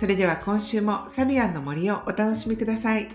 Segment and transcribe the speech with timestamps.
[0.00, 3.10] それでは今週もサビアンの森をお楽しみください。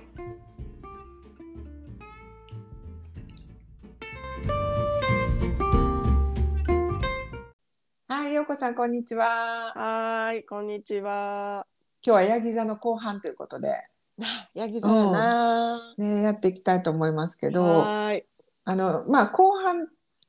[8.08, 9.74] はい、ようこさんこんにちは。
[9.76, 11.66] はーい、こんにちは。
[12.06, 13.82] 今日はヤギ座の後半ということで、
[14.54, 15.96] ヤギ座やな。
[15.98, 18.26] ね、やっていきたいと思いますけど、はーい。
[18.64, 19.88] あのまあ後半っ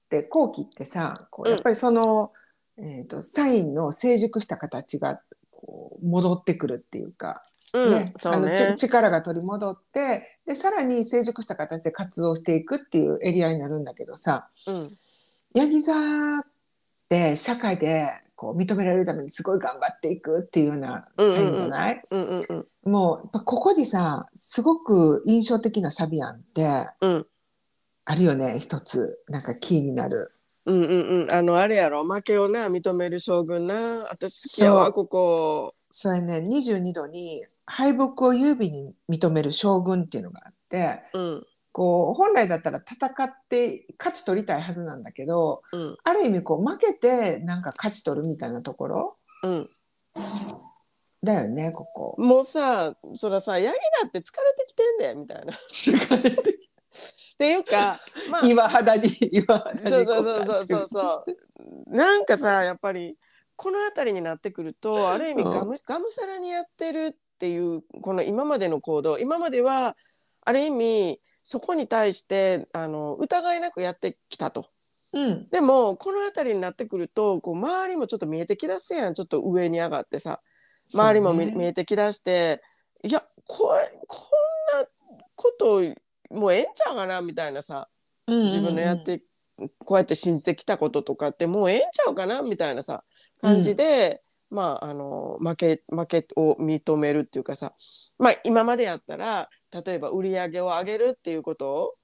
[0.08, 2.32] て後期ってさやっぱりその、
[2.78, 5.20] えー、とサインの成熟した形が
[5.66, 14.84] こう戻ってくるっていうか、うん、ねあの力が取り戻ってでさらに成熟した形で活動していくっていうエリアになるんだけどさうん、
[15.54, 15.96] ヤギ座っ
[17.08, 22.02] て社会でこう認められるためにすごい頑張っていくっていうようなサインじゃない、
[22.84, 27.26] もうここにさすごく印象的なサビアンってうん、
[28.08, 29.18] あるよね一つ。
[29.28, 30.30] なんかキーになる。
[30.66, 33.74] うん、うん、うん、あの、あれやろ負けをな、認める将軍な。
[34.10, 35.72] 私好きやわ、ここ。
[35.98, 49.70] それね22度に敗北を優美に認める将軍っていうのがあってうん、こう本来だったら戦って勝ち取りたいはずなんだけどうん、ある意味こう負けてなんか勝ち取るみたいなところうん。
[51.22, 52.14] だよねここ。
[52.18, 55.54] もうさ、そらさ、ヤギだって疲れてきてんだよ、みたいな。
[55.54, 56.58] っ 疲れて
[57.38, 58.46] ていうか、 まあ。
[58.46, 61.94] 岩肌に岩肌にそうそうそうそうそうそう。
[61.94, 63.16] なんかさやっぱり
[63.56, 69.96] この辺りになってくるとある意味うんがむがむしゃらにやってるっていうこの今までの行動今までは
[70.44, 74.68] ある意味そこに対してあの疑いなくやってきたと。
[75.12, 80.42] うんでもこの辺りになってくるとこう周りもちょっと見えてきだすやんちょっと上に上がってさ
[80.92, 82.60] 周りも見,、見えてきだして
[83.02, 84.26] いやこれこ
[84.76, 84.88] んな
[85.34, 85.80] こと
[86.30, 87.88] もうええんちゃうかなみたいなさ
[88.26, 89.22] 自分のやって、
[89.78, 93.04] こうやって信じてきたこととかってもうええんちゃうかなみたいなさ
[93.40, 97.74] 感じで、まああの負け負けを認めるっていうかさ
[98.18, 101.94] まあ今までやったら例えば売り上げを上げるっていうことを、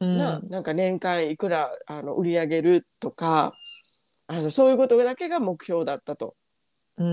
[0.00, 0.18] うん。
[0.18, 3.54] ななんか年間いくらあの売り上げるとか
[4.26, 6.36] あのそういうことだけが目標だったと。
[7.00, 7.04] う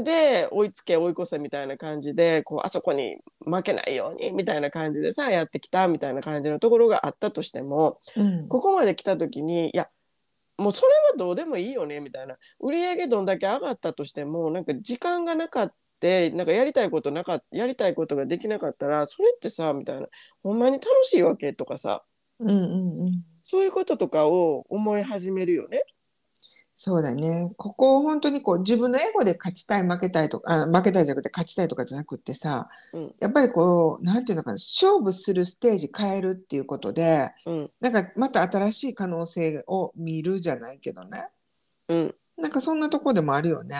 [0.00, 0.04] ん。
[0.04, 8.48] で追いつけ追い越せみたいな感じでこうあそこに負けないようにみたいな感じでさやってきたみたいな感じのところがあったとしてもうん。
[8.48, 9.88] ここまで来た時にいや
[10.56, 12.36] もうそれはどうでもいいよねみたいな。
[12.58, 20.06] 売り上げどんだけ上がったとしてもなんか時間がなかってなんかやりたいことなかやりたいことができなかったらそれってさみたいな。
[20.42, 22.02] ほんまに楽しいわけとかさ。
[22.40, 23.24] うんうんうん。
[23.42, 25.82] そういうこととかを思い始めるよね。
[26.86, 27.50] そうだね。
[27.56, 41.26] ここを本当にこう自分のエゴで勝ちたい負けたいとか、あ負けたいじゃなくて勝ちたいとかじゃなくってさ、うんやっぱりこう、なんていうのかな、勝負するステージ変えるっていうことで、うんなんかまた新しい可能性を見るじゃないけどね。
[41.88, 43.76] うん、なんかそんなとこでもあるよね。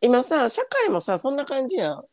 [0.00, 2.04] 今さ社会もさそんな感じやん。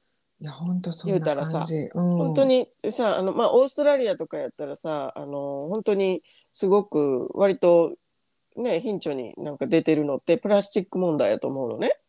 [0.41, 1.75] いや、本当そんな言うたらさ感じ。
[1.93, 7.93] うん、本当にさあの、まあ、オーストラリアとかやったらさあの本当にすごく割と
[8.55, 11.99] ね頻繁になんか出てるのってプラスチック問題やと思うのね。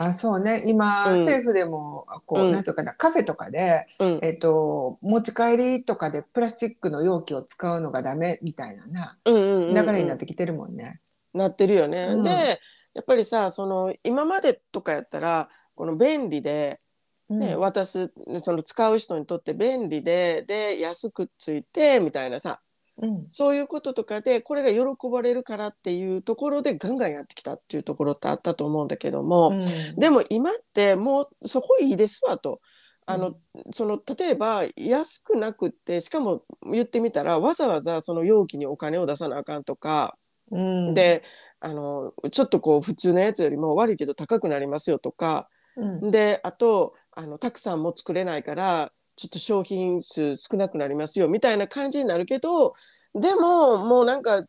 [0.00, 0.62] あ、そうね。
[0.66, 11.00] 今、うん政府でも、こう、うんなんていうかな、カフェとかで、うんえっと、持ち帰りとかでプラスチックの容器を使うのがダメみたいなな、うんうんうんうん流れになってきてるもんね。
[11.34, 12.08] なってるよね。
[12.12, 12.60] うんで
[12.94, 16.80] やっぱりさその今までとかやったらこの便利で、
[17.28, 22.60] ねうん渡すその使う人にとって便利でで安くついてみたいなさ
[23.00, 29.50] うんそういうこととかでこれが喜ばれるからっていうところでガンガンやってきたっていうところってあったと思うんだけども。
[29.50, 29.60] うん
[29.96, 32.60] でも今ってもうそこいいですわと。
[33.06, 33.36] あの、
[33.72, 40.18] その例えば安くなくってしかも言ってみたらわざわざその容器にお金を出さなあかんとか、
[40.50, 41.22] うん、で
[41.58, 45.48] あのちょっとこう普通のやつよりも悪いけど高くなりますよとか
[45.78, 52.74] うん、であとあのたくさんも作れないからちょっと商品数少なくなりますよみたいな感じになるけど
[53.14, 54.44] でももうなんか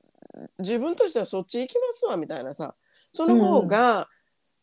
[0.59, 2.75] 自分としてはそっち行きますわみたいなさ
[3.11, 4.07] その方が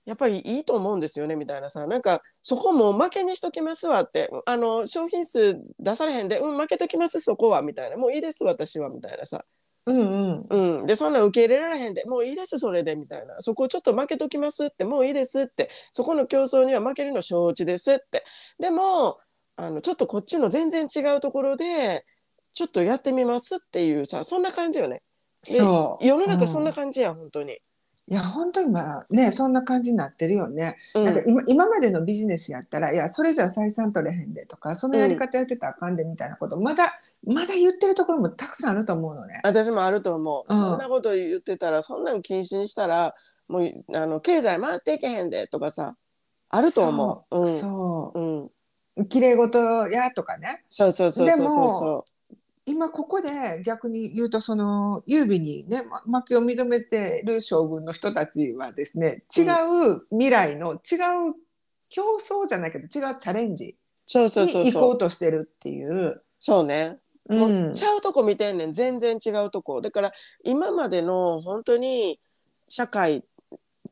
[0.04, 9.44] やっぱりいいと思うんですよねみたいなさなんかそこも負けにしときますわってあの商品数出されへんで、うん、負けときますそこはみたいなもういいです私はみたいなさ。
[9.88, 10.78] うんうん。
[10.78, 13.36] うん、でそんなん受け入れられへんでもういいですそれでみたいな。
[13.40, 18.24] そこちょっと負けときますってもういいですってそこの競争には負けるの承知ですって。
[18.58, 19.18] でも
[19.56, 22.04] あのちょっとこっちの全然違うところで
[22.54, 25.02] ちょっとやってみますっていうさそんな感じよね。
[25.44, 27.58] でそう世の中そんなう感じや、本当に。
[28.08, 30.76] いや本当今ねそんな感じになってるよね。
[30.94, 39.40] うんなんか今今までのビジネスやったらいやそれじゃ採算取れへんでとかそのやり方やってたらあかんでみたいなこと、まだまだ言ってるところもたくさんあると思うのね。
[39.42, 43.14] 私もあると思う、うんそんなこと言ってたらそんなん禁止にしたら
[43.48, 45.96] もうあの経済回っていけへんでとかさ
[46.48, 47.40] あると思う。
[47.40, 48.50] うんそううん、う
[49.08, 49.58] 綺麗事
[49.88, 50.62] やとかね。
[50.68, 52.04] そうそうそうそうそうそ
[52.68, 60.78] 今ここで逆に言うとその優美にねま負けを認めてる将軍の人たちはですね違う未来の違う
[61.88, 63.76] 競争じゃないけど違うチャレンジ
[64.06, 66.22] そうそうそうに行こそううとしてるっていう。
[66.38, 66.98] そうね。
[67.28, 68.72] ちゃうとこ見てんねん。
[68.72, 69.80] 全然違うとこ。
[69.80, 70.12] だから
[70.44, 72.18] 今までの本当に
[72.52, 73.24] 社会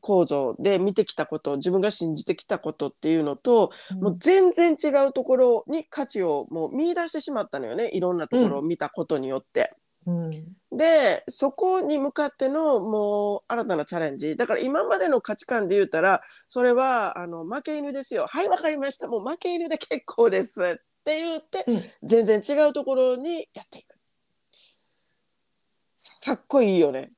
[0.05, 9.73] 構造で見てきたこと自分が信じてきたことっていうのと、もう全然違うところに価値をもう見出してしまったのよねいろんなところを見たことによって。
[10.05, 10.29] うん。
[10.77, 14.35] でそこに向かってのもう新たなチャレンジ。
[14.35, 18.27] だから今までの価値観で言うたらそれはあの負け犬ですよ。
[18.29, 19.07] はいわかりました。
[19.07, 21.83] もう負け犬で結構ですって言って、うん。
[22.03, 23.95] 全然違うところにやっていく。
[26.23, 27.07] かっこいいよね。
[27.07, 27.14] か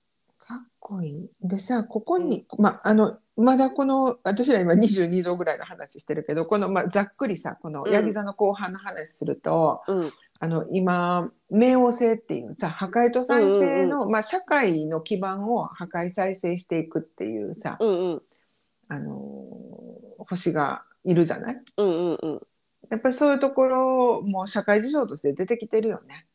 [0.55, 1.29] っこいい。
[1.41, 7.91] でさここに、まあのまだこの私ら今22度ぐらいの話してるけどこの、まあ、ざっくりさこのうん。
[7.91, 10.09] ヤギ座の後半の話すると、うん。
[10.39, 18.21] あの今冥王星っていうさ破壊と再生の、まあ、社会の基盤を破壊再生していくっていうさ、うんうん。
[18.87, 19.57] あのー
[20.29, 21.55] 星がいるじゃない？
[21.77, 22.41] うんうんうん。
[22.89, 26.25] やっぱりそういうところも社会事情として出てきてるよね。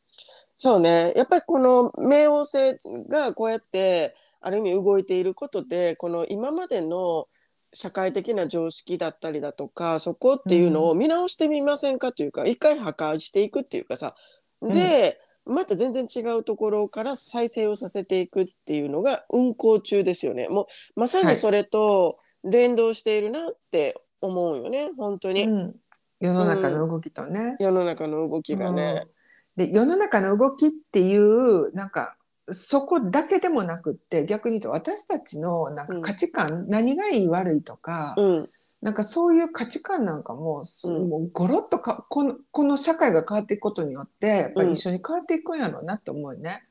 [0.62, 1.12] そうね。
[1.16, 2.76] やっぱりこの冥王星
[3.08, 14.14] がこうやってある意味動いていることでこの今までの社会的な常識だったりだとかそこっていうのを見直してみませんかというか、一回破壊していくっていうかさ。
[14.62, 20.46] で、また全然違うところから再生をさせていくっていうのが運行中ですよね。
[20.48, 24.92] もうまさにそれと連動しているなって思うよね。
[24.96, 25.74] 本当に、うん、
[26.20, 27.56] 世の中の動きとね。
[27.58, 29.08] 世の中の動きがね。
[29.56, 32.16] で世の中の動きっていうなんか
[32.50, 38.50] そこだけでもなくって逆に言うと私たちのなんか価値観、何がいい悪いとか、うん。
[38.80, 41.08] なんかそういう価値観なんかも,、うん。
[41.08, 46.64] もうゴロッとかこのこの社会が変わっていくことによってやっぱり一緒に変わっていくんやろうなって思うよね。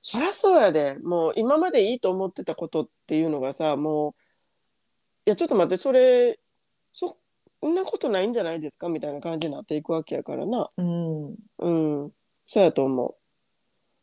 [0.00, 0.96] そりゃそうやで。
[1.02, 4.12] もう今までいいと思ってたことっていうのがさもう
[5.26, 6.38] いやちょっと待ってそれ
[6.92, 7.18] そ
[7.66, 8.88] んなことないんじゃないですか？
[8.88, 10.70] みたいな感じになっていくわけやからな。
[10.78, 11.34] うん。
[11.58, 11.70] う
[12.06, 12.12] ん
[12.52, 13.14] そうやと思う。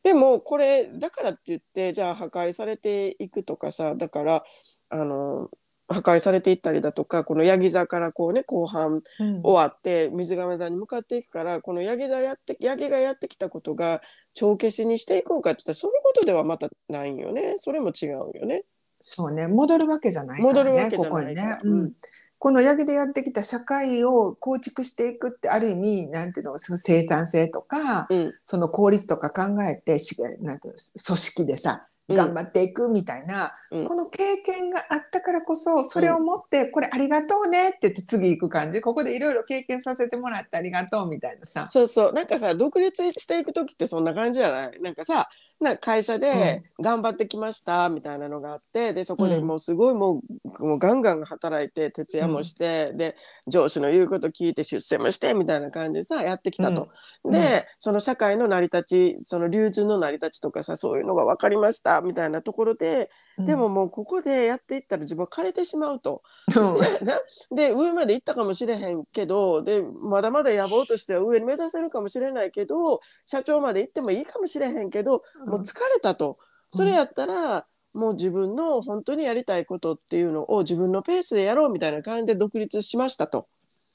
[0.03, 4.43] でもこれだからって言ってじゃあ破壊されていくとかさだから
[4.87, 5.49] あの
[5.89, 13.99] 破壊されていったりだとかこのヤギ座からこうね後半うん終わって水亀座に向かっていくからこのヤギ座やってヤギがやってきたことが
[14.33, 18.63] 帳消しにしていこうかって言ったらそういうことではまたないんよねそれも違うよね。
[19.09, 19.47] そうね。
[19.47, 21.57] 戻るわけじゃないからね戻るわけじゃないここにね。
[21.63, 21.93] うん。
[22.39, 28.33] このヤギでやってきた社会を構築していくってある意味なんていうのその生産性とか、うん。
[28.43, 32.15] その効率とか考えてしなんていうの組織でさうん。
[32.15, 33.85] 頑張っていくみたいな、うん。
[33.85, 38.79] この経験があったからこそそれを持って、これありがとうねって言って次行く感じ。
[38.79, 41.67] ここでいろいろ経験させてもらってありがとうみたいなさ。
[41.67, 42.13] そうそう。
[42.13, 44.79] なんかさ独立していく時ってそんな感じじゃない？
[44.81, 45.27] なんかさ
[45.63, 50.21] な会社で頑張ってきましたみたいなのがあってでそこでもうすごいも
[50.59, 53.15] う,、もうガンガン働いて徹夜もして、で
[53.47, 56.89] 上司の言うこと聞いて出世もしてみたいな感じでさやってきたと。
[57.23, 57.31] うん。
[57.31, 63.09] で、その社会の成り立ちその流通の成り立ちとかさそういうのが分かりましたみたいなところで、
[63.39, 66.21] でももうここでやっていったら自分は枯れてしまうと。
[67.51, 76.37] で上まで行ったかもしれへんけどでまだまだ野望としては上に目指せるかもしれないけど社長まで行ってもいいかもしれへんけど、もう疲れたと。
[76.71, 83.43] それやったら、もう自分の本当にやりたいことっていうのを自分のペースでやろうみたいな感じで独立しましたと。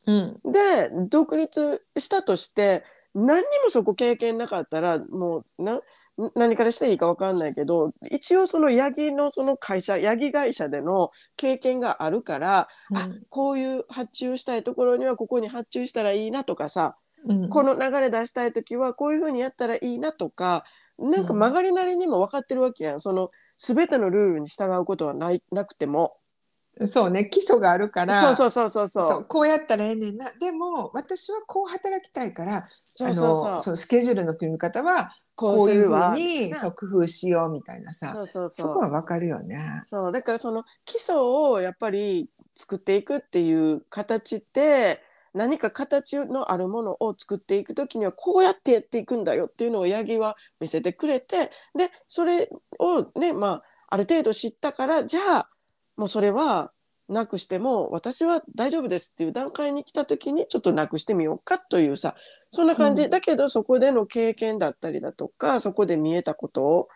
[0.06, 0.36] うん。
[0.50, 2.82] で独立したとして
[3.14, 5.80] 何にもそこ経験なかったらもうな
[6.34, 16.96] 何からしていいか分かんないけど一応そのヤギのその会社ヤギ会社での経験があるから、あこういう発注したいところにはここに発注したらいいなとかさ、
[17.28, 17.48] うん。
[17.50, 20.64] この流れ出したい時はこういうふうにやったらいいなとか
[21.02, 23.00] なんか曲がりなりにも分かってるわけやん。
[23.00, 26.16] その全てのルールに従うことはないなくても。
[26.86, 27.26] そうね。
[27.26, 28.34] 基礎があるから。
[28.34, 29.24] そうそうそうそうそう。
[29.24, 30.30] こうやったらええねんな。
[30.40, 33.76] でも私はこう働きたいからそうそうそう。
[33.76, 36.60] スケジュールの組み方はここういうふうにな。
[36.60, 38.12] そう工夫しようみたいなさ。
[38.14, 39.80] そうそうそそうこはわかるよね。
[39.84, 40.12] そう。
[40.12, 45.02] だからその基礎をやっぱり作っていくっていう形って
[45.34, 55.48] 何か形のあるものを作っていく時にはこうやってやっていくんだよっていうのを八木は見せてくれてでそれをねまあある程度知ったからじゃあ
[55.96, 56.72] もうそれは
[57.08, 62.14] なくしても私は大丈夫ですっていう段階に来た時にちょっとなくしてみようかというさ
[62.50, 66.88] そんな感じ、うんだけどそこでの経験だったりだとかそこで見えたこと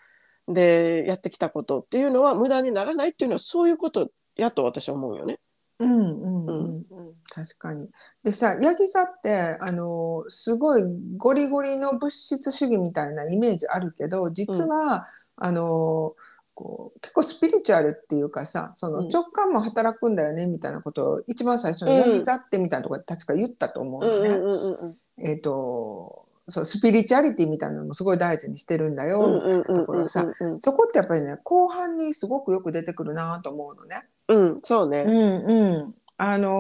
[0.49, 5.41] でやってきたことっていうのは無駄にならないっていうのはそういうことやと私は思うよね。
[5.79, 6.85] うんうんうん
[7.29, 7.91] 確かに。
[8.23, 10.83] でさ八木座ってあのすごい
[11.17, 15.07] ゴリゴリの物質主義みたいなイメージあるけど実は、
[15.37, 16.15] あの
[16.55, 24.31] こう結構スピリチュアルっていうかさそのうん直感も働くんだよねみたいなことを一番最初にうん八木座ってみたいなところで確か言ったと思うのね。
[24.31, 34.03] うんうんうんえっ、とそうスピリチュアリティみたいなのもすごい大事にしてるんだよみたいなところさ、うんそこってやっぱりね後半にすごくよく出てくるなと思うのね。
[34.29, 35.03] うんうんそうね。
[35.03, 36.53] うんうん、あのー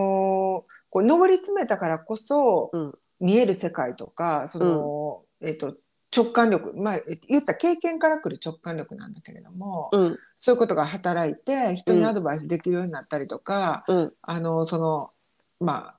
[0.91, 2.93] こう上り詰めたからこそうん。
[3.19, 5.75] 見える世界とかその、えっと
[6.15, 10.19] 直感力まあえ言った経験から来る直感力なんだけれども、うん。
[10.37, 14.13] そういうことが働いて人にアドバイスできるようになったりとか、うん。
[14.23, 15.11] あのその
[15.61, 15.96] まあ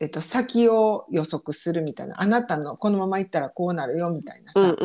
[0.00, 4.76] えっと、先を予測するみたいなあなたのこのままいったらこうなるよみたいなうんさ、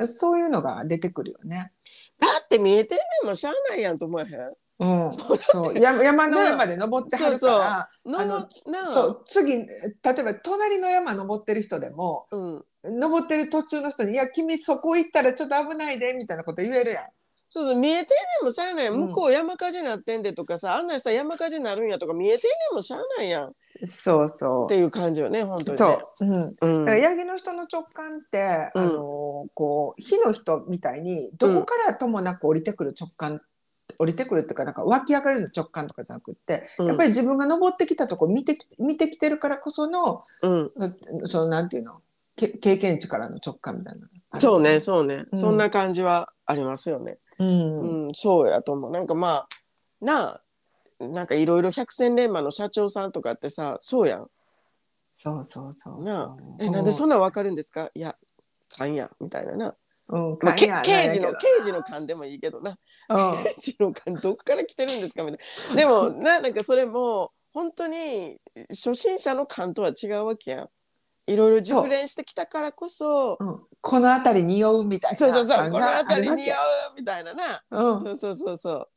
[0.00, 0.08] うん。
[0.08, 1.72] そういうのが出てくるよね。
[2.18, 4.52] だって見えてんねんもんしゃあないやんと思えへん？
[4.78, 7.88] うん、そう山 山の上まで登ってはるから。
[8.92, 9.66] そう次例
[10.18, 12.64] えば隣の山登ってる人でもうん。
[12.84, 17.04] 登ってる途中の人に「いや君そこ行ったらちょっと危ないで」みたいなこと言えるやん。
[17.48, 18.88] そうそう見えてんねんもんしゃあない。
[18.88, 23.54] うん向こう山火事になってんでとかさ、あんなんしたら山火事になるんやとか見えてんねんもんしゃあないやん。
[23.84, 25.76] っそうそていう感じよね本当にね。
[25.76, 26.84] そう、うん、うん。
[26.84, 33.40] だからヤギの人の直感って、うんあのこう火の人みたいにどこからともなく降りてくる直感、
[33.98, 40.72] 降りてくるっていうかなんか湧き上がるの直感とかじゃなくって、うんやっぱり自分が登ってきたとこ見てき見てきてるからこそのうん。
[41.24, 42.00] そのなんていうの
[42.36, 47.16] け経験値からの直感みたいなそうねそうね、うんそんな感じはありますよね。
[47.40, 48.92] うんうん、そうやと思う。
[48.92, 49.48] なんかまあ
[50.00, 50.40] なあ
[50.98, 54.30] なんかいろいろ百戦錬磨の社長さんとかってさそうやん。
[55.14, 57.90] そうそうそうなあえなんでそんなんわかるんですか？
[57.94, 58.16] いや
[58.76, 59.74] 勘やみたいなな。
[60.08, 60.66] うん、まあ、刑
[61.10, 62.76] 事の刑事の勘でもいいけどな。
[63.08, 65.24] けど刑事の勘どっから来てるんですか？
[65.24, 65.38] みたい
[65.70, 65.76] な。
[65.76, 68.38] でも ななんかそれも本当に
[68.70, 70.68] 初心者の勘とは違うわけやん。
[71.28, 73.36] いろいろ熟練してきたからこそ。
[73.40, 77.62] うん、うん、この辺り匂うみたいなそうそうそう、この辺りに合うみたいなな。
[77.70, 78.88] うんそうそうそうそう。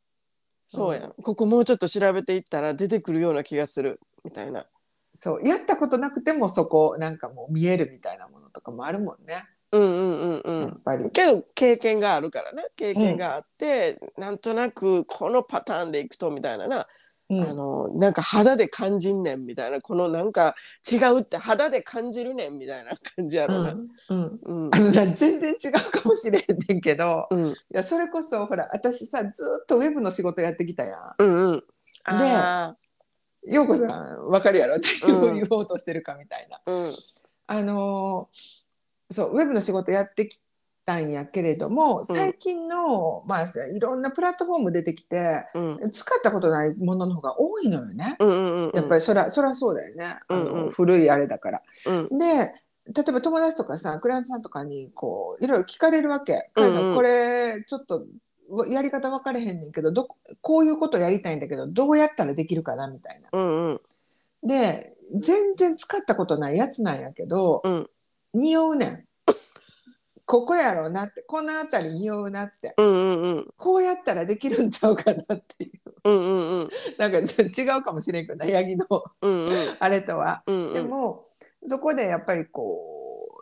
[0.71, 1.13] そそううやん。
[1.23, 4.67] ここもうちょっと調べていったら出てくるような気がするみたいな。
[5.15, 10.61] そうやったことなくてもそこなんかもう見えるみたいなものとかもあるもんね、うんうんうんうん。
[10.61, 11.09] やっぱり。
[11.09, 16.87] けど経験があるからね経験があって、なんとなくこのパターンでいくとみたいなな、
[17.29, 17.43] うん。
[17.43, 20.55] あのなんか肌で感じんねんみたいなこのなんか
[20.91, 23.75] 違うって肌で感じるねんみたいな感じやろな。
[24.09, 24.39] うん。
[24.43, 24.69] うん。
[24.71, 27.47] 全然違うかもしれへんねんけどうん。
[27.49, 31.13] いやそれこそほら私さずっとウェブの仕事やってきたやん。
[31.19, 31.63] うんうん。
[32.05, 32.75] あ
[33.47, 34.73] ようこさんわかるやろ？
[34.73, 35.29] 私うん。
[35.31, 36.57] を言おうとしてるかみたいな。
[36.65, 36.95] ーうん。
[37.47, 38.59] あのー
[39.11, 40.39] そうウェブの仕事やってき
[40.89, 48.15] たんやけれどもうん最近の、まあいろんなプラットフォーム出てきてうん使ったことないものの方が多いのよね。
[48.19, 48.71] うんうんうん。
[48.73, 51.61] やっぱりそらそらそうだよね、あのうんうん古いあれだから。
[51.87, 52.53] うんで
[52.91, 58.07] 例えば友達とかさクライアントさんとかにこういろいろ聞かれるわけ「うんうんこれちょっと
[58.49, 63.29] わやり方分かれへんねんけどどここういうことやりたいんだけどどうやったらできるかな」みたいな。
[63.31, 63.81] うんうん
[64.41, 67.89] で全然使ったことないやつなんやけど、うん
[68.33, 69.05] 匂うねん。
[70.29, 72.75] ここやろうなってこの辺り匂うなって。
[72.77, 73.47] うんうんうん。
[73.57, 75.91] こうやったらできるんちゃうかなっていう。
[76.03, 76.69] うんうんうん。
[76.99, 78.85] なんか違うかもしれんけどねヤギの
[79.23, 79.53] うんうん。
[79.81, 80.43] あれとは。
[80.45, 80.73] うん。
[80.75, 81.25] でも
[81.65, 82.98] そこでやっぱりこう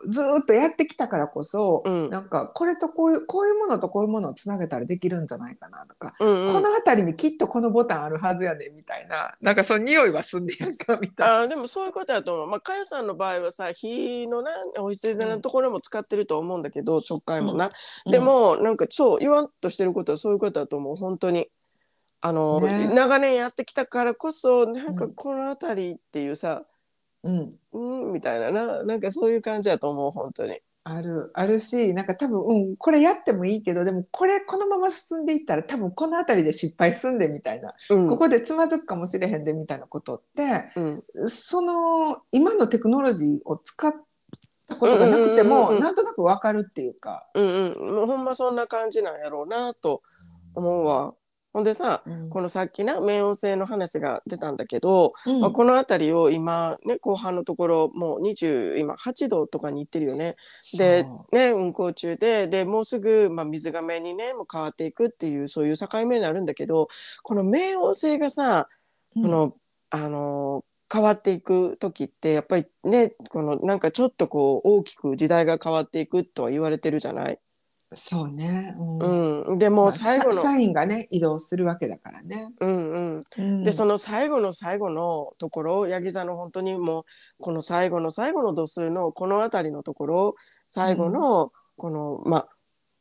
[0.08, 11.48] ずーっとやってきたからこそ、うんなんかこれとこういうこういうものとこういうものをつなげたらできるんじゃないかなとか、うんうんこの辺りにきっとこのボタンあるはずやねみたいななんかその匂いはすんねやんかみたいな。
[11.48, 12.46] でもそういうことだと思う。
[12.46, 17.68] まあ、かよさんの場合はさ、火のな、お羊座のところも使ってると思うんだけど、食感もな。
[18.06, 20.96] でも、なんか、そう、言わんとしてることはそういうことだと思う。
[20.96, 21.48] 本当に。
[22.20, 26.64] あの、ね長年やってきたからこそ、なんかうんこの辺りっていうさ、
[27.72, 30.60] うん、うん、みたいなな、なんかそういう感じだと思う、本当に。
[30.84, 31.30] ある。
[31.34, 43.92] あるしなんか多分、うん、これやってもいいけどでもこれこのまま進んでいったら多分この辺りで失敗すんでみたいな、うん、ここでつまずくかもしれへんでみたいなことってうん、その今のテクノロジーを使っ
[44.66, 45.82] たことがなくても、うんうん。
[45.82, 47.26] なんとなくわかるっていうか。
[47.34, 47.94] うんうん。
[47.94, 50.02] もうほんまそんな感じなんやろうなと
[50.54, 51.14] 思うわ。
[51.52, 60.36] ほんでさうんこのさっきな冥王星の話が出たんだけど、うんまあ、この辺りを今ね後半のところもう20今8度とかに行ってるよね。
[60.76, 66.88] でね運行中ででもうすぐ、まあ、水がめにねもう変わっていくっていうそういう境目になるんだけど
[67.22, 68.68] この冥王星がさ
[69.14, 69.54] この、
[69.90, 77.38] あの変わっていく時ってやっぱりねこのなんかちょっとこう大きく時代が変わっていくとは言われてるじゃない？
[77.94, 78.74] そうね。
[78.78, 79.42] うん。
[79.44, 82.52] うん、でもまあう最後の、ササインがね移動するわけだからね。
[82.60, 83.62] うんうん、うん。
[83.62, 87.04] でその最後の最後のところヤギ座の本当にもう
[87.40, 90.34] この最後の最後の度数のこの辺りのところ
[90.66, 92.48] 最後のこの、まあ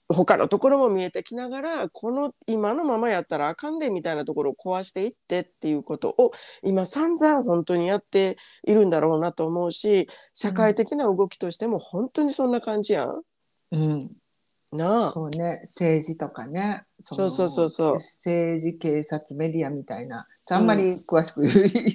[0.09, 6.31] 他のところも見えてきながらこの今のままやったらあかんでみたいなところを壊していってっていうことを
[6.63, 13.21] 今散々本当にやっているんだろうなと思うし社会的な動きとしても本当にそんな感じやん。
[13.71, 13.99] うん、
[14.71, 15.09] なあ。
[15.11, 16.83] そうね政治とかね。
[17.01, 17.93] そうそうそうそう。
[17.95, 20.27] 政治警察メディアみたいな。
[20.49, 21.41] あんまり詳しく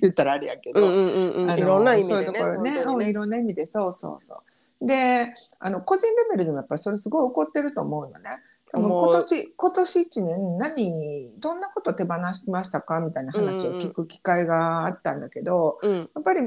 [0.01, 2.39] 言ったらあれやけど、うんうんうんうん、あのいろんな意味そういでね。
[2.39, 2.71] うところね。
[2.71, 2.79] ね。
[2.81, 3.67] うんいろんな意味で。
[3.67, 4.35] そうそうそ
[4.83, 4.87] う。
[4.87, 8.31] であの個人レベルでもやっぱりそれすごい起こってると思うのね。
[8.75, 13.01] でも今年今年1年何どんなこと手放しましたか？
[13.01, 15.97] みたいな話を聞く機会があったんだけど、うん。
[15.99, 16.41] やっぱり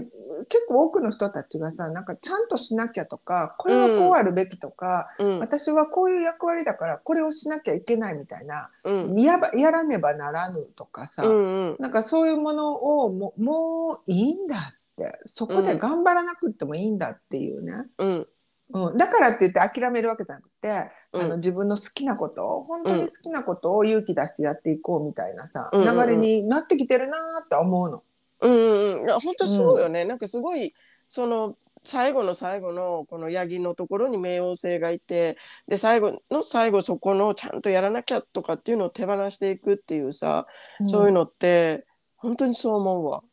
[0.50, 5.40] 結構多くの人たちがさなんかちゃんとしなきゃとかこれはこうあるべきとか、うん。
[5.40, 9.20] 私はこういう役割だからこれをしなきゃいけないみたいな、うん。
[9.20, 11.76] やばやらねばならぬとかさ、うんうん。
[11.80, 18.28] なんかそういうものをももういいんだってそこで頑張らなくってもいいんだっていうね、うん。
[18.74, 21.22] うん、だからって言って諦めるわけじゃなくて、うん。
[21.22, 25.84] あの自分の好きなこと本当に好きなことを勇気出してやっていこうみたいなさ、うん。
[25.84, 28.04] 流れになってきてるなーって思うの。
[28.42, 35.38] うんうん本当そうよね、なんかすごいその最後の最後のこのヤギのところに冥王星がいて
[35.68, 40.48] で最後の最後そこのちゃんとやらなきゃとかっていうのを手放していくっていうさ、
[40.88, 41.86] そういうのって
[42.18, 43.24] 本当にそう思うわ。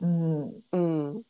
[0.00, 1.22] うん、うん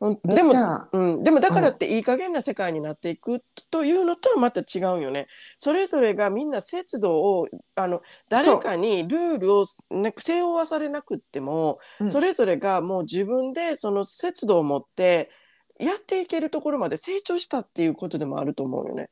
[0.00, 5.28] でもさうん、でもだからっていい加減な世界になっていくというのとはまた違うよね。
[5.56, 15.30] それぞれがみんな節度をあの誰かにルールをなんか背負わされなくっても、うんそれぞれがもう自分でその節度を持って
[15.78, 19.08] やっていけるところまで成長したっていうことでもあると思うよね。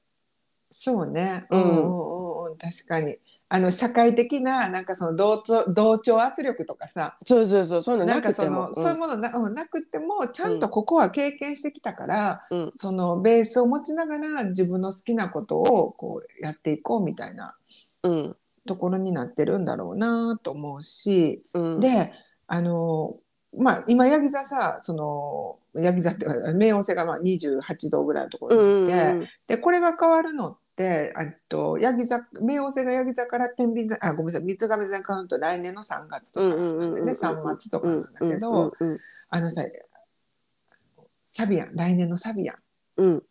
[0.70, 3.18] そうね、うんうんうん、確かに
[3.54, 8.74] あの社会的ななんかその同調同調圧力とかさそうそうそうそういうのなくかその、ても。
[8.74, 12.72] そういうものな,、うん、なくてもちゃんとここは経験してきたから、うん。
[12.78, 17.54] そのベースを持ちながら自分の好きなことをこうやっていこうみたいな
[18.04, 18.36] うん。
[18.66, 22.12] ところになってるんだろうなと思うし、うん、で
[22.46, 23.16] あの
[23.54, 29.28] まあ今ヤギ座さそのヤギ座っていうか冥王星がまあ28度ぐらいのところうんにいて、うんうん。
[29.48, 36.46] でこれが変わるのってあとヤギ座冥王星がヤギ座から天秤座あごめんなさい三つ亀座に変わると来年の3月とか。
[36.46, 37.88] うんうんうんうんで3月とか。
[37.88, 38.98] なんだけど、うんうん。
[39.28, 39.62] あのさ
[41.24, 42.56] サビアン来年のサビアン。
[42.96, 43.22] うん。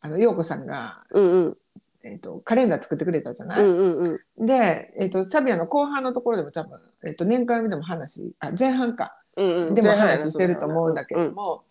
[0.00, 1.56] あの陽子さんが、うんうん。
[2.04, 4.46] えー、とカレンダー作ってくれたじゃない、うんうんうん。
[4.46, 9.14] で、えー、とサビアンの後半のところでも多分、えー、と年間でも話あ前半か。
[9.36, 9.74] うんうん。
[9.74, 11.64] でも話してると思うんだけども、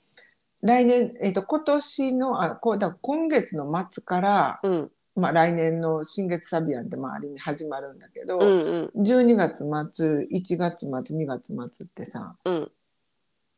[0.62, 9.02] 来年、えー、と今年のあこうだ今月の末から、うんうんまあ、来年の新月サビアンって周りに始まるんだけど、うんうん。
[9.02, 12.72] 12月末1月末2月末ってさうん。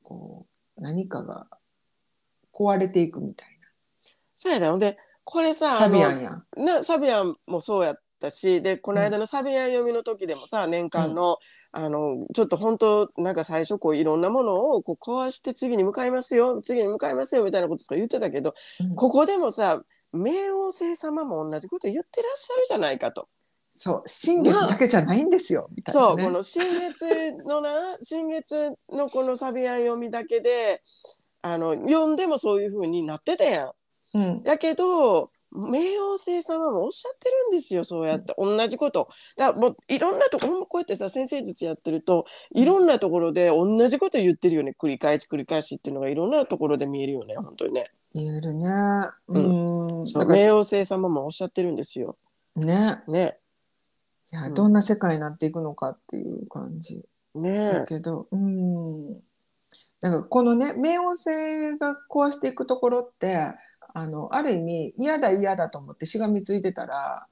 [0.03, 0.45] こ
[0.77, 1.47] う何かが
[2.53, 3.59] 壊れていくみたい
[4.39, 11.39] そうやだよでこれさなサビアあンやなサビアンもそうやったしでこの間のサビアン読みの時でもさ年間の,、
[11.73, 18.95] あのちょっと本当なんか最初こういろんなものをこう壊して次に向かいますよ次に向かいますよみたいなこととか言ってたけどうん。
[18.95, 23.27] ここでもさ冥王星様も同じこと言ってらっしゃるじゃないかと。
[23.71, 26.07] そう新月だけじゃないんですよ、みたいな、ね。
[26.07, 30.81] そうこの新月のな 新月のこのサビアン読みだけで
[31.41, 33.71] あの読んでもそういう風になってたやん。
[34.15, 38.33] うん、だけど冥王星様もおっしゃってるんですよそうやって。
[38.38, 39.09] 同じこと。
[39.35, 44.75] だもういろんなとこほんまこうやってさ先生術やってるといろんなところで同じこと言ってるよね。
[44.77, 47.88] 繰り返し繰り返しっていうのがいろんなところで見えるよね本当にね。
[48.15, 48.67] 言えるね。
[49.27, 50.05] ううん。
[50.05, 52.17] そう冥王星様もおっしゃってるんですよ。
[52.55, 53.01] ね。
[53.07, 53.38] ね。
[54.31, 54.53] いや、うん。
[54.53, 57.03] どんな世界になっていくのかっていう感じ。
[57.35, 59.13] だねけど、うん。
[60.01, 63.53] だからこのね冥王星が壊していくところって
[63.93, 67.28] あのある意味嫌だ嫌だと思ってしがみついてたら、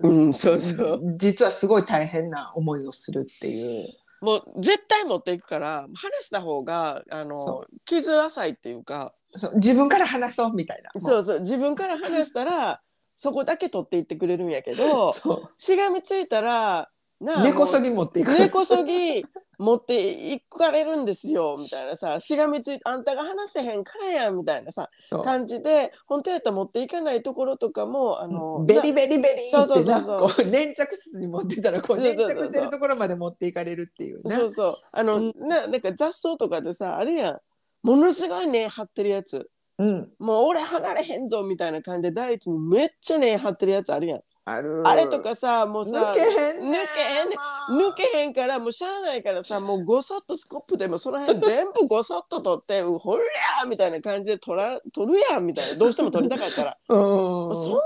[0.00, 1.16] うんそうそう。
[1.16, 3.88] 実はすごい大変な思いをするっていう。
[4.20, 9.12] もう絶対持っていくから話した方があその傷浅いっていうか。
[9.34, 11.00] そう自分から話そうみたいな。
[11.00, 12.80] そうそう自分から話したら
[13.16, 18.32] そこだけ取っていってくれるんやけど そしがみついたら根こそもぎ持っていうく。
[18.38, 19.24] 根こそぎ
[19.58, 24.90] 持っていかれるんですよ みたいなさしがみついてあんたが話せへんからやんみたいなさ。
[25.24, 34.34] 感じで本当やったら持っていかないところとかもあのベリベリベリそうそうってなそうそうこう粘着質に持ってたらこう粘着してるところまで持っていかれるっていうね。
[34.34, 37.40] そうそうあの、うんななんか雑草とかでさあるやん
[37.82, 40.12] ものすごい根張ってるやつうん。
[40.18, 44.82] もう俺離れへんぞみたいな感じで第一にめっちゃ根張ってるやつあるやん、ある。
[44.86, 47.36] あれとかさもうさ抜けへんね抜けへんね
[47.68, 55.76] 抜けへんからもうしゃあないからさもうごそっとスコップでもその辺全部ごそっと取ってうほりゃーみたいな感じで取ら取るやんみたいな。
[55.76, 56.76] どうしても取りたかったら。
[56.88, 56.98] うん。
[56.98, 57.82] もうそんな感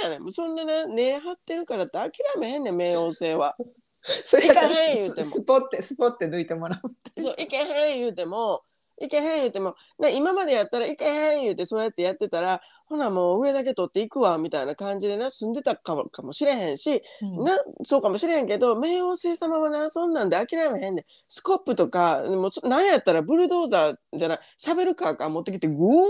[0.00, 0.22] じやねん。
[0.22, 3.54] もうそんなね根張ってるからって諦めへんねん冥王星は。
[4.24, 5.26] それやったらいかへん言うても。
[5.26, 8.62] ススポってスポって抜いてもらうってそういけへん言うても
[9.00, 21.04] いけへん言うても、ね、今までやったらいけへん言うてそうやってやってたらほなもう上だけ取っていくわみたいな感じでな住んでたかもかもしれへんし、なそうかもしれへんけど冥王星様はなそんなんで諦めへんねん。
[21.28, 26.08] スコップとかもうそなんやったらブルドーザーじゃないシャベルカーから持ってきてグオーっ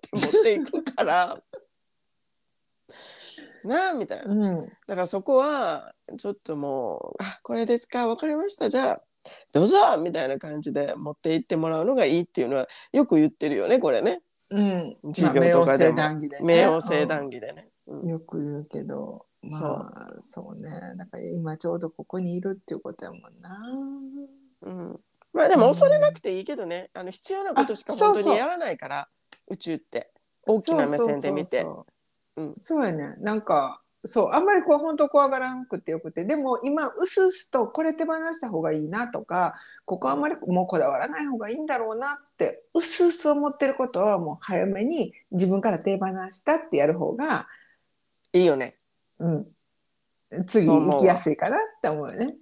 [0.00, 1.40] て持っていくから。
[3.64, 4.32] なあみたいな。
[4.32, 4.56] うん。
[4.56, 8.68] だからそこはちょっともう「あこれですか分かりました。
[8.68, 9.02] じゃあ
[9.52, 14.22] どうぞ!」みたいな感じで持って行ってもらうのがいいっていうのはよく言ってるよねこれね。
[14.50, 15.96] うん、授業とかでも。
[15.96, 17.70] まあ冥王星談義でね。
[18.04, 20.62] よく言うけどまあそう。
[20.62, 20.70] ね。
[20.96, 23.60] だから今ちょうどここにいるっていうことやもんな。
[24.62, 25.00] うん、
[25.32, 29.08] まあでも恐れなくていいけどね、あの必要なことしか本当にやらないから
[29.48, 30.12] 宇宙って。
[30.46, 31.62] 大きな目線で見て。
[31.62, 31.86] そうそうそ
[32.36, 32.42] う。
[32.42, 32.54] うん。
[32.58, 33.14] そうやね。
[33.18, 47.46] なんかそうあんまりこう本当怖がらなくてよくてでも今うすうすとこれ手放した方がいいなとかここあんまりもうこだわらない方がいいんだろうなってうすうす思ってることはもう早めに自分から手放したってやる方が、
[48.32, 48.76] いいよね。
[49.18, 49.46] うん、
[50.46, 52.36] 次行きやすいかなって思うよね。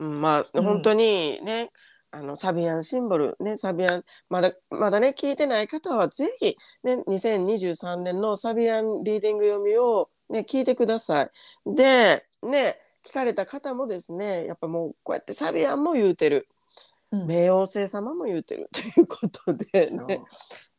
[0.00, 1.70] うん、まあ、うん本当にね
[2.10, 11.30] あのサビアンシンボルねサビアンまだまだね聞いてない方はぜひね2023年のサビアンリーディング読みをね聞いてください。
[11.66, 16.48] でね聞かれた方もですねやっぱもうこうやってサビアンも言うてる
[17.10, 20.20] うん冥王星様も言うてるということでそうね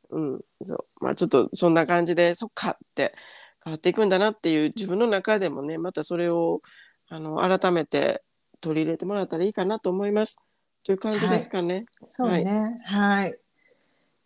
[0.09, 3.13] うんそうまあちょっとそんな感じでそっかって
[3.63, 6.59] 変わっていくんだなっていう自分の中でもねまたそれを
[7.09, 8.23] あの改めて
[8.61, 10.39] 取り入れてもらったらいいかなと思います。
[10.83, 11.85] という感じですかね。
[12.03, 12.79] そうね。
[12.85, 13.35] はい。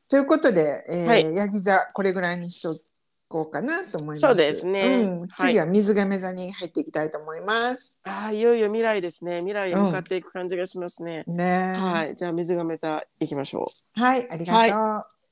[0.10, 2.76] ということで、えーはいヤギ座これぐらいにしと
[3.34, 4.22] こうかなと思います。
[4.22, 8.00] そうですねうん、次は水亀座に入っていきたいと思います。
[8.06, 9.40] ああいよいよ未来ですね。
[9.40, 11.24] 未来へ向かっていく感じがしますね。
[11.26, 11.74] ね。
[11.76, 13.66] はい、じゃあ水亀座行きましょ
[13.98, 14.00] う。
[14.00, 15.24] はい、ありがとう。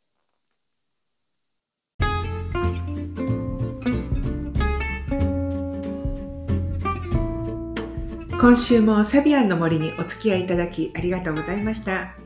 [8.39, 12.20] 今週もサビアンの森にお付き合いいただきありがとうございました。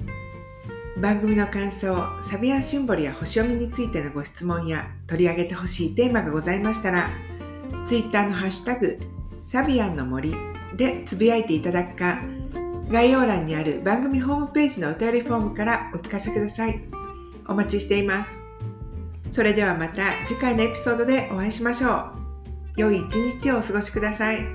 [0.98, 7.10] 番組の感想、サビアンシンボルや星読みについてのご質問や取り上げてほしいテーマがございましたら、
[7.86, 8.98] ツイッターのハッシュタグ、
[9.46, 10.34] サビアンの森
[10.78, 12.22] でつぶやいていただくか、
[12.90, 16.82] 概要欄にある番組ホームページのお便りフォームからお聞かせください。
[17.48, 18.40] お待ちしています。
[19.32, 22.12] それではまた次回のエピソードでお会いしましょう。
[22.78, 24.55] 良い一日をお過ごしください。